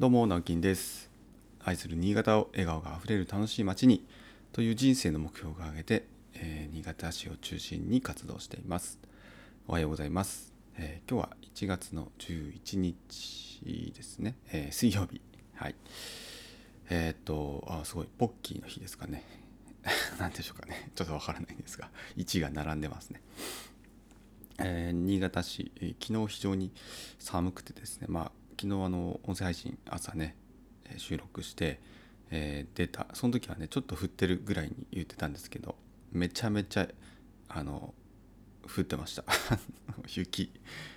[0.00, 1.10] どうも直金です。
[1.64, 4.06] 愛する新潟を笑顔があふれる楽しい街に
[4.52, 6.04] という人生の目標を挙げて、
[6.34, 9.00] えー、新潟市を中心に活動しています。
[9.66, 15.20] おはようございます、えー、今日は1月の11日ですね、えー、水曜日。
[15.56, 15.74] はい。
[16.90, 18.06] えっとあすごい。
[18.18, 19.24] ポッキーの日ですかね。
[20.20, 20.92] 何でしょうかね。
[20.94, 23.20] ちょっとわからないんですが1が並んでますね。
[24.60, 26.70] えー、新潟市、えー、昨日非常に
[27.18, 30.34] 寒くてですね、まあ、昨日あの音声配信朝ね
[30.96, 31.78] 収録して、
[32.30, 33.06] えー、出た。
[33.12, 35.76] その時はねちょっと降ってるぐらいに言ってたんですけど
[36.10, 36.88] めちゃめちゃ
[37.48, 37.94] あの
[38.64, 39.24] 降ってました。
[40.12, 40.52] 雪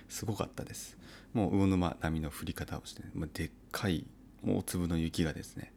[0.08, 0.96] すごかったです。
[1.34, 4.06] もう魚沼並みの降り方をして、ね、まあ、でっかい
[4.44, 5.72] 大粒の雪がですね、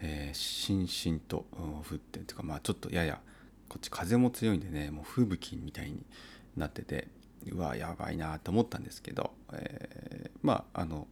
[0.00, 3.20] えー、しんしんと降ってというかまあちょっとやや
[3.68, 6.06] こっち風も強いんでねもう吹雪みたいに
[6.56, 7.08] なってて
[7.50, 11.06] うわやばいなと思ったんですけど、えー、まああの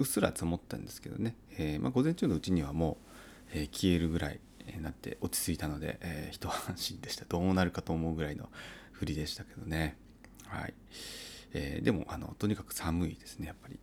[0.00, 2.96] うっすら積もったんですけどね、えー、まあ、午前中のうちにはも
[3.54, 4.40] う、えー、消えるぐらい
[4.74, 7.26] になって落ち着いたので、えー、一安心でした。
[7.26, 8.48] どうなるかと思うぐらいの
[9.00, 9.96] 降りでしたけどね。
[10.46, 10.74] はい、
[11.52, 13.78] えー、でもあのとにかく寒いですねやっぱり。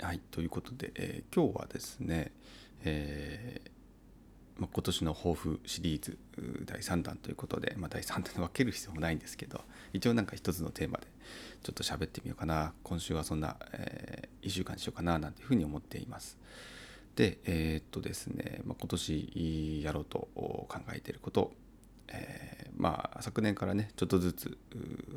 [0.00, 0.20] はい。
[0.30, 2.32] ということで、え、今日はですね、
[2.84, 3.81] えー
[4.58, 6.18] ま、今年の抱負シリーズ
[6.64, 9.60] 第3弾ということで、まあ、第3弾で分ける必要もないんですけど
[9.92, 11.06] 一応なんか一つのテーマで
[11.62, 16.38] ちょっと喋ってみようかな今週はそんな、えー、1週間にしようかななんていうふうに思っています。
[17.14, 21.52] でえー、っとですね、まあ、今年やろうと考えていること、
[22.82, 24.58] まあ昨年からねちょっとずつ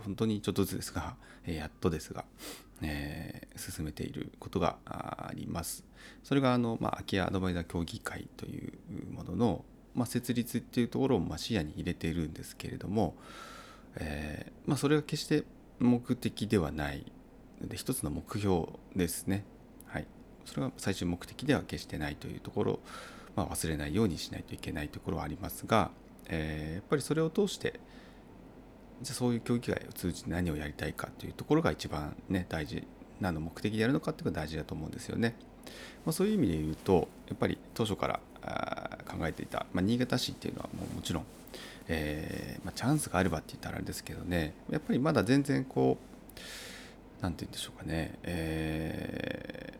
[0.04, 2.24] 本当にちょっとずつですが、 えー、やっとですが、
[2.84, 5.84] えー、進めていることがあります。
[6.24, 13.16] それがあの、まあ、空き家アドバイザー協議会というものの、まあ、設立っていうところをまあ視野に入れているんですけれども、
[13.96, 15.44] えーまあ、それは決して
[15.80, 17.12] 目的ではない
[17.64, 19.44] で一つの目標ですね。
[19.88, 20.08] はい、
[20.46, 22.80] それが最終目的では決してないというところ、
[23.36, 25.90] まあ、忘れないようにしないといけないところはありますが、
[26.30, 27.80] えー、やっぱりそれを通して
[29.02, 32.86] じゃそういう競技会を通じて何をやりたいかというところが一番ね大事
[33.20, 35.36] 何の目的でやるのかっていうのが大事だと思うんですよね。
[36.06, 38.20] まあ、そういう意味で言うとやっぱり当初から
[39.08, 41.26] 考えていた、まあ、新潟市っていうのはもうもちろん
[41.88, 49.74] えー、まあ、チャンスがあればって言ったらあれですけどねやっぱりまだ全然こう何て言うんでしょうかね、え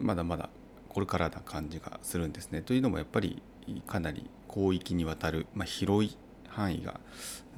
[0.00, 0.48] ー、まだまだ
[0.88, 2.62] これからな感じがするんですね。
[2.62, 3.40] というのもやっぱり
[3.86, 6.16] かなり広域にわたる、まあ、広い
[6.48, 7.00] 範囲が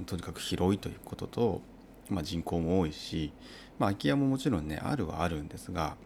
[0.07, 1.61] とにかく広いということと、
[2.09, 3.33] まあ、人口も多いし、
[3.79, 5.97] まあ、空き家ももちろんねあるはあるんですが、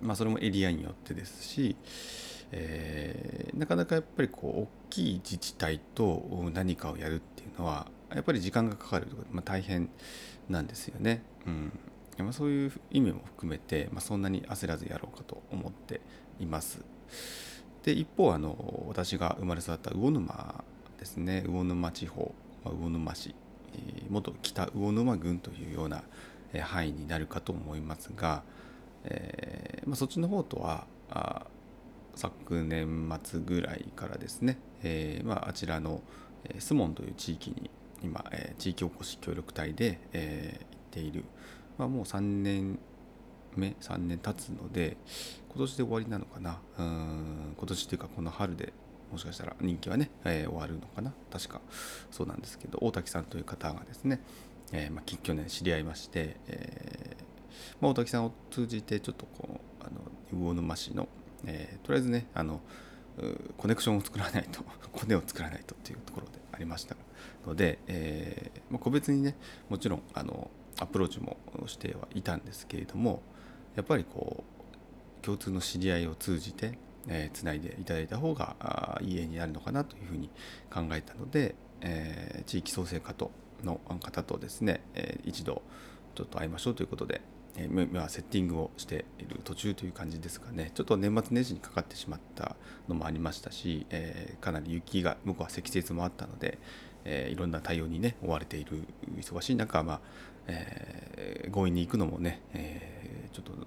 [0.00, 1.76] まあ、それもエリアによってですし、
[2.52, 9.88] えー、なかなかやっぱりこう大きい自治体と何かをやるっていうのはやっぱり時間がかかるとか、まあ、大変
[10.48, 11.22] なんですよね。
[11.46, 11.72] うん
[12.18, 16.00] まあ、そういう意味も含めて、まあ、そんなに焦らずやろうかと思って
[16.40, 16.80] います。
[17.86, 20.64] で一方あの私が生まれ育った魚沼
[20.98, 21.44] ですね。
[21.46, 23.34] 魚沼地方、まあ、魚沼市
[24.10, 26.02] 元北魚沼郡というような
[26.62, 28.42] 範囲になるかと思いますが、
[29.04, 31.46] えーまあ、そっちの方とはあ
[32.16, 36.02] 昨年末ぐらいからですね、えーまあ、あちらの
[36.58, 37.70] スモンという地域に
[38.02, 41.24] 今、えー、地域おこし協力隊で、えー、行っている、
[41.78, 42.80] まあ、もう3年
[43.56, 44.96] 目3年経つので
[45.48, 46.58] 今年で終わりなのかな。
[46.78, 48.72] うん今年というかこの春で
[49.10, 51.12] もしかしたら任期はね、えー、終わるのかな。
[51.30, 51.60] 確か。
[52.10, 54.20] そうなんですけど大滝さんという方がですね、
[54.72, 57.24] えーまあ、去年知り合いまして、えー
[57.80, 60.00] まあ、大滝さんを通じてちょっとこうあの
[60.32, 61.08] 魚沼市の
[61.46, 62.60] えー、とりあえずねあの
[63.56, 64.62] コネクションを作らないと
[64.92, 66.96] コネを作らないとっていうところでありました
[67.46, 69.36] ので、えーまあ、個別にね
[69.68, 73.22] もちろんあのアプローチもしてはいたんですけれども
[73.76, 74.44] やっぱりこ
[75.22, 76.78] う共通の知り合いを通じて
[77.08, 80.28] えー、つないでいただいた方がいい絵になるのかなというふうに
[80.72, 83.30] 考えたので、えー、地域創生課と
[83.62, 85.62] の方とですね、えー、一度
[86.14, 87.20] ちょっと会いましょうということで
[87.58, 90.72] えー、今セッティングをしている途中という感じですかね。
[90.74, 92.54] ちょっと年末年始にかかってしまった
[92.86, 96.58] のもありましたし、えー、かなり雪が向こうは積雪もあったので、
[97.04, 98.86] えー、いろんな対応にね追われている
[99.16, 100.00] 忙しい中、まあ
[100.48, 102.75] えー、強引に行くのもね、えー、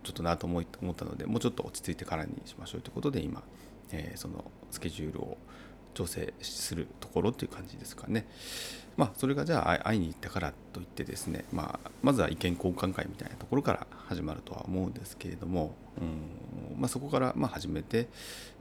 [0.09, 3.43] ちょっとなと思思ったのでもうちょっと落ち着いてからにしましょうということで今、
[3.91, 5.37] えー、そのスケジュールを
[5.93, 8.27] 調整するところという感じですかね。
[8.97, 18.07] まあ、それがじゃあ会いに行ったからといってですね、まあ、まずは意見交換会みたいなところから始まるとは思うんですけれども、うんまあ、そこからま始めて、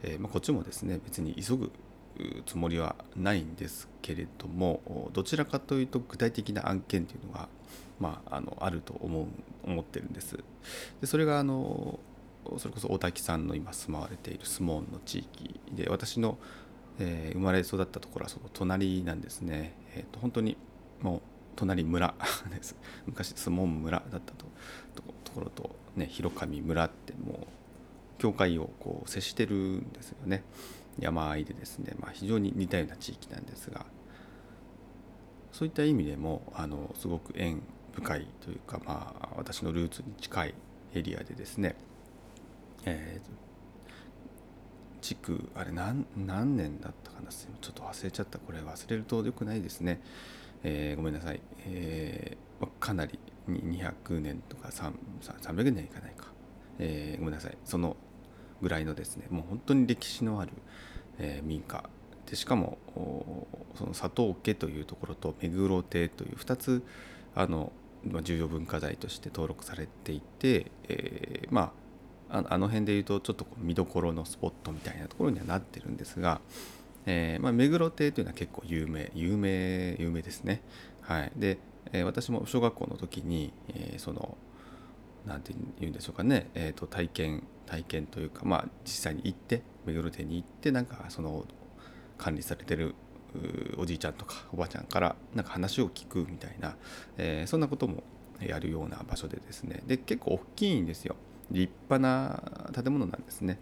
[0.03, 1.71] えー、ま、こっちもですね別に急ぐ
[2.45, 7.47] つもりはないんですけれどもどちらかというと具体的な案件というのが、
[7.99, 9.25] まあ、あのあると思う
[9.63, 10.37] 思ってるんです。
[11.01, 11.99] でそれがあの
[12.57, 16.37] それこそ大滝さんの今住まわれているスモーンの地域で私の、
[16.99, 19.73] えー、生まれ育ったところはその隣なんですね。
[19.95, 20.57] えーと、本当に
[21.01, 21.21] もう
[21.55, 22.15] 隣村
[22.49, 22.75] です
[23.05, 24.45] 昔スモーン村だったと
[25.23, 27.47] ところと、ね、広上村ってもう
[28.19, 30.43] 境界をこう接してるんですよね。
[30.97, 33.85] 山あいでですね、まあ、非常に似たような地域なんですが
[35.51, 37.61] そういった意味でもあのすごく縁
[37.93, 40.53] 深いというか、まあ、私のルーツに近い
[40.93, 41.75] エリアでですね、
[42.85, 50.01] えー、地区あれ何何年だったかなちょっと忘れちゃったこれ忘れるとよくないですね、
[50.63, 56.27] えー、ごめんなさい、えー、かなり200年とか300年いかないか、
[56.77, 57.57] えー、ごめんなさい。
[57.65, 57.97] その
[58.61, 60.51] ぐらいのですねもう本当に歴史のある、
[61.19, 61.83] えー、民家。
[62.29, 62.77] でしかも
[63.75, 66.83] その佐藤家というところと目黒邸という2つ
[67.33, 67.71] あの、
[68.05, 71.73] まあ、重要文化財として登録されていて、えー、ま
[72.29, 76.41] ああの辺でいうとちょっと見どころのスポットみたいなところにはなってるんですが、
[77.07, 80.61] えーまあ、目黒邸というのは結構有名有名有名ですね。
[81.01, 81.57] はい、で、
[81.91, 84.37] えー、私も小学校の時に、えー、その
[85.25, 91.45] 何て言うんでしょうかね、えーと、体験体験というか、まあ、実際に行って目黒店に行ってなんかその
[92.17, 92.95] 管理されてる
[93.77, 96.75] おじいちゃんとかおばあちゃんからなんか話を聞くみたいな、
[97.17, 98.03] えー、そんなことも
[98.41, 99.83] やるような場所でですね。
[99.85, 101.15] で結構大きいんですよ。
[101.51, 103.59] 立派な建物なんですね。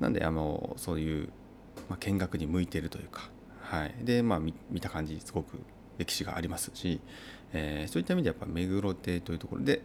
[0.00, 1.28] なんであのそういう、
[1.88, 3.30] まあ、見学に向いてるというか、
[3.60, 5.58] はい、でまあ見た感じすごく
[5.98, 7.00] 歴史がありますし、
[7.52, 9.82] えー、そういった意味でやっぱ目黒邸というところで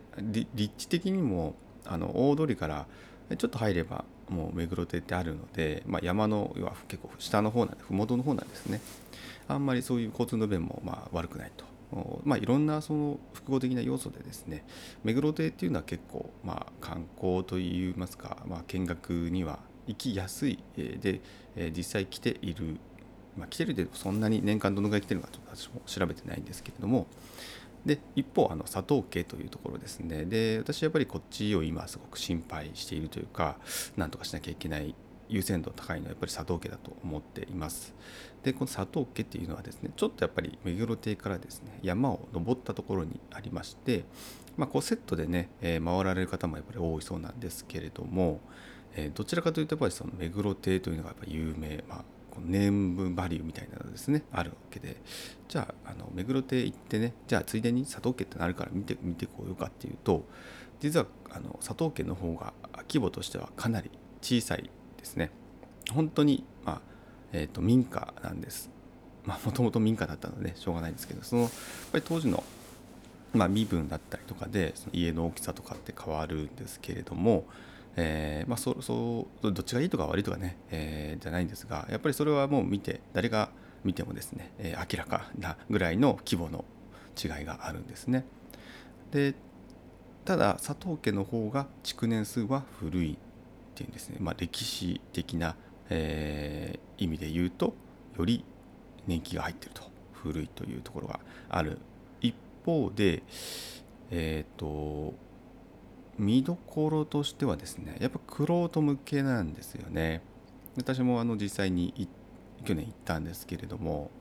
[0.56, 1.54] 立地的にも
[1.86, 2.88] あの大通りから
[3.38, 8.82] ちょっと入ればもう目黒邸ってあるので、まあ、山の要は結構下の方なんで麓の方なんですね
[9.48, 11.66] あんまりそういう交通の便もまあ悪くないと。
[12.24, 14.64] まあ、いろんなその複合的な要素でですね
[15.04, 21.20] 目黒邸っていうのは結構まあ観光といいますか、まあ、見学には行きやすいで
[21.76, 22.78] 実際来ている
[23.40, 27.08] まあ、来てるでそんなに年間どのぐらい来てるのかちょっと私も調べてないんですけれども
[27.86, 30.26] で一方あの佐藤家というところですね。
[30.26, 33.58] で私やっぱりこっちを今すごく心配しているというか
[33.98, 34.96] 何とかしなきゃいけない
[35.30, 37.94] 優先度高いのはやっぱり佐藤家だと思っています。
[38.44, 44.06] でこの佐藤家っていうのはですねちょっとやっぱり目黒邸からですね山を登ったところにありまして
[44.60, 48.42] まあ、こうセットでね、えー、回られる方もやっぱり多いそうなんですけれども、
[48.94, 54.98] えー、どちらかというとやっぱりその目黒邸というのがやっぱ有名、まあ、このネームバリューみたいなのですねあるわけで。
[55.48, 60.26] じゃああの目黒邸行ってねじゃあついでに佐藤家ってなるから見て見てこようかっていうと
[60.80, 62.54] 実はあの佐藤家の方が
[62.88, 63.90] 規模としてはかなり
[64.22, 65.32] 小さいですね。
[65.92, 66.82] 本当に、まあ
[67.32, 68.70] えーと、民家なんです。
[69.26, 71.52] まあもともと民家だったのでしょうがないんですけどそのやっ
[71.92, 72.44] ぱり当時の
[73.34, 77.46] まあ、身分だったりとかでその家の大きさとかって変わるんですけれども、
[77.96, 83.50] えー、まあそそうどっちがいいとか悪いとかね、えー、じゃないんですがやっぱりそれはもう見て誰が
[83.84, 86.66] 見てもですね、えー、明らかなぐらいの規模の
[87.22, 88.26] 違いがあるんですね。
[89.12, 89.36] で
[90.26, 93.18] ただ佐藤家の方が築年数は古いっ
[93.76, 95.56] ていうんですね、まあ、歴史的な、
[95.90, 97.74] えー、意味で言うと
[98.18, 98.44] より
[99.08, 99.90] 年季が入ってると。
[100.24, 101.20] 古いというところが
[101.50, 101.80] ある。
[102.22, 102.36] 一
[102.66, 103.24] 方で
[104.12, 105.14] えっ、ー、と
[106.20, 110.22] 見どころとしてはですねやっぱくろ向けなんですよね。
[110.78, 112.08] 私もあの実際に
[112.64, 114.12] 去年行ったんですけれども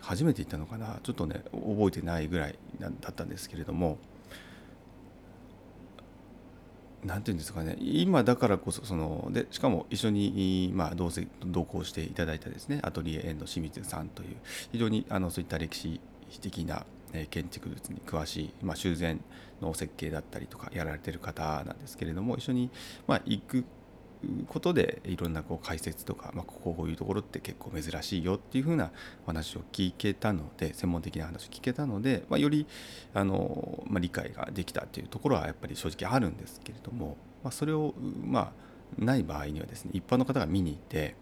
[0.00, 0.98] 初めて行ったのかな？
[1.02, 3.98] ちょっとね覚えてないぐらいだったんですけれども
[7.04, 7.76] 何て言うんですかね。
[7.80, 14.36] 今だからこそそのでしかも一緒に、まあ、同席同行していただいたですねアトリエ園の清水さんという
[14.72, 16.00] 非常にあのそういった歴史
[16.40, 16.86] 的な
[17.30, 19.20] 建築物に詳しい、まあ、修繕
[19.60, 22.70] の設計だったりとかやられてる方なんですけれども一緒に、
[23.06, 23.64] ま、行く
[24.48, 28.90] ことでいろんなこう解説とか、まあ、こういうところって結構珍しいよっていうふうな
[29.26, 32.66] 話を聞けたので専門的な話を聞けたので、まあ、より
[33.12, 38.64] あの、まあ、理解ができたっていうところはやっぱり正直あるんですけれども、ま、それをまあ
[38.98, 41.16] ない場合にはですね一般の方が見に行って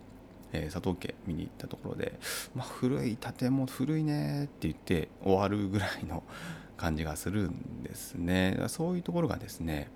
[0.52, 2.18] えー、佐藤家見に行ったところで、
[2.54, 6.22] まあ、古い建物古いねって言って終わるぐらいの
[6.76, 8.58] 感じがするんですね。
[8.68, 9.90] そういうところがですね、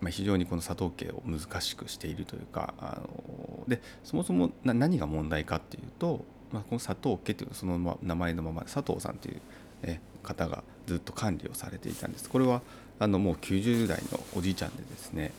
[0.00, 9.40] まあ、非常にこの佐藤家を難しくしているというかあのでそもそも何が問題かっていうと、まあ、この佐藤家っていうその名前のまま佐藤さんという、
[9.82, 12.28] え方がずっと管理をされていたんです。
[12.28, 12.62] これは
[12.98, 15.32] あのもう90代のおじいちゃんでですね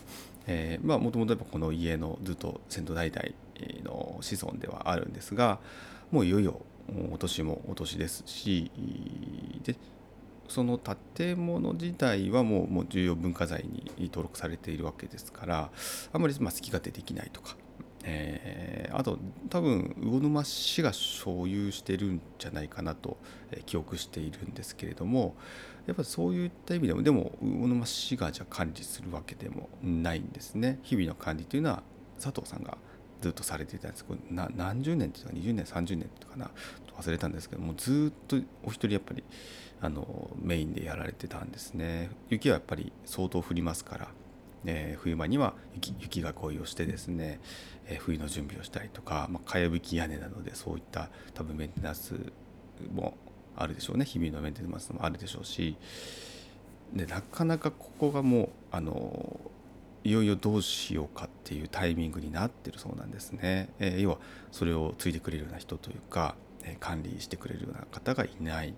[0.46, 5.58] え、まあもともとやっぱこの家のずっと先祖代々の子孫ではあるんですが
[6.10, 6.60] もういよいよ
[7.12, 8.70] お年もお年ですし
[9.64, 9.76] で
[10.48, 15.70] その建物自体はもうもう重要文化財に登録されているわけですから
[16.12, 17.56] あんまりまあ好き勝手できないとか、
[18.04, 19.18] えー、あと
[19.50, 23.16] 多分魚沼市が所有してるんじゃないかなと
[23.66, 25.34] 記憶しているんですけれども
[25.86, 30.80] やっぱりそういった意味でもでも魚沼市がじゃ管理するわけでもないんですね。
[30.82, 31.82] 日々の管理というのは
[32.20, 32.76] 佐藤さんが
[33.20, 34.04] ずっとされていたんです。
[34.30, 36.50] な何十年っていうか20年30年とかな。
[36.98, 39.22] 忘れたんですけどもずっとお一人やっぱり
[39.80, 42.10] あのメインでやられてたんですね。
[42.30, 44.08] 雪はやっぱり相当降りますから、
[44.64, 47.40] えー、冬場には雪雪が恋をしてですね、
[47.86, 52.14] えー、冬の準備をしたりとか、まあ、かやぶき屋根なのでそういった多分メンテナンス
[52.92, 53.16] も
[53.56, 54.04] あるでしょうね。
[54.04, 55.76] 日々のメンテナンスもあるでしょうし。
[56.94, 59.40] でなかなかここがもうあの
[60.04, 63.70] いよいよどうしようかっていうタイミングになってるそうなんですね。
[63.80, 64.18] えー、要は
[64.52, 66.36] それを継いでくれるような人というか
[66.66, 68.74] え管理してくれるような方がいない。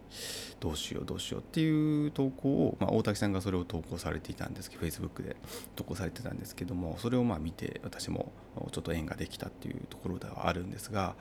[0.60, 5.36] どうしようどうしようっていう投稿を、まあ、大滝さんがそれを投稿されていたんですけど Facebook で
[5.76, 8.32] 投稿されてたんですけどもそれをまあ見て私も
[8.72, 11.14] ちょっと縁ができたっていうところではあるんですが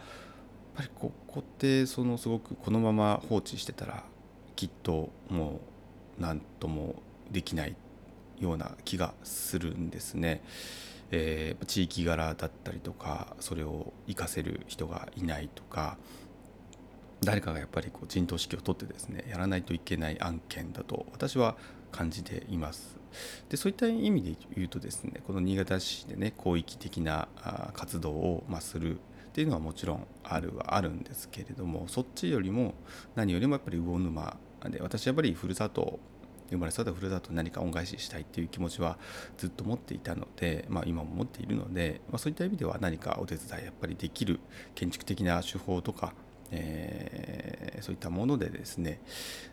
[0.77, 4.03] ぱりここってそのすごくこのまま放置してたら
[4.55, 5.59] きっとも
[6.19, 7.75] う何ともできない
[8.39, 10.43] ような気がするんですね。
[11.09, 15.97] えー、地域柄だったりとかそれを活かせる人がいないとか
[17.21, 21.55] 誰かがやっぱりこう陣頭指揮を取ってですねやらないといけない案件だと私は
[21.93, 22.97] 感じています。
[23.49, 27.29] でそういった意味で言うとですねこの新潟市でね広域的な
[27.73, 28.99] 活動を、ま、する
[29.37, 32.73] っていうのはもちろんあるはあるんですけれどもそっちよりも
[33.13, 34.35] 何よりもやっぱり魚沼
[34.67, 35.99] で私やっぱりふるさと
[36.49, 38.97] 生まれ育ったふるさとに何か恩返ししたいっていう気持ちは
[39.37, 44.39] ずっと持っていたので、まあ、今も持っているので、まあ、そういった意味では何かお手伝いやっぱりできる
[44.73, 46.15] 建築的な手法とか
[46.49, 49.01] えー、そういったものでですね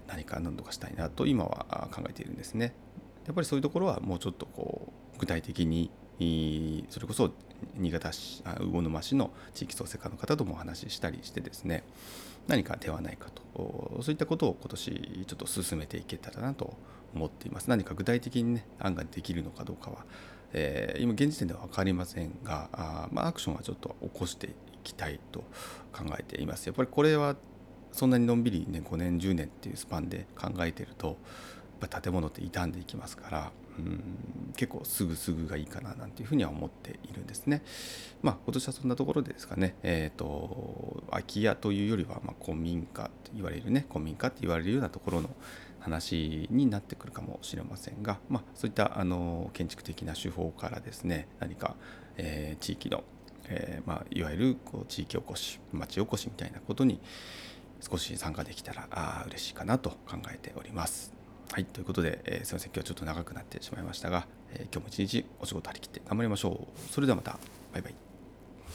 [0.06, 2.72] 何か何とかしたいなと今は考えているんですね。
[3.26, 5.90] やっぱりそういうところはもうちょっとこう具体的に
[6.88, 7.32] それこそ
[7.76, 11.84] 新潟市魚沼市の地域創生課の方ともお話ししたりしてですね。
[12.46, 13.42] 何か手はないかと。
[14.02, 16.76] そういったことを今年ちょっと進めていけたらなと
[17.14, 17.70] 思っています。
[17.70, 20.04] 何か具体的にね案ができるのかどうかは、
[20.52, 24.50] えー、今現時点では分かりませんがあ、まあ、アクションはちょっと起こしてい
[24.82, 25.40] きたいと
[25.92, 26.66] 考えています。
[26.66, 27.36] やっぱりこれは
[27.92, 31.16] そんなにのんびりね5年10年っていうスパンで考えてると
[31.80, 37.62] やっぱ建物って傷んでいきますからうん結構すぐすぐがいいかななんていうふうには思っているんですね。
[38.22, 45.30] まあ今年はそんなところでですかね、えーと、空き家というよりは、ま、古民家と言われるね古民家って言われるようなところの
[45.80, 51.74] 話になってくるかもしれませんが、まあ、そういったあの建築的な手法からですね何か、
[52.16, 53.02] えー、地域の
[53.46, 56.98] えー、まあ、いわゆるこう地域おこし町おこしみたいなことに
[57.80, 61.23] 少し参加できたらあ嬉しいかなと考えております。
[61.52, 66.92] はい、ということで、えー、すみません今日はちょっと長くなってしまいましたが、えー、今日も一日お仕事張り切って頑張りましょう。
[66.92, 67.38] それではまた
[67.72, 68.03] バイバイ。